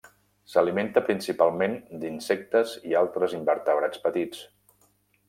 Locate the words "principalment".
1.09-1.75